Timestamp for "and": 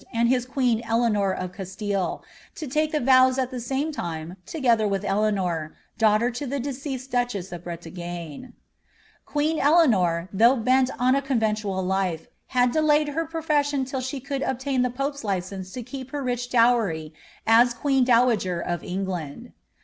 0.11-0.29